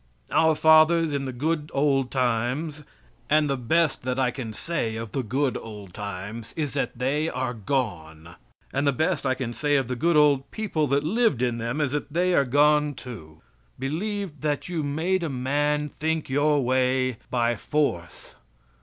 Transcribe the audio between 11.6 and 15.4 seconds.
is that they are gone, too believed that you made a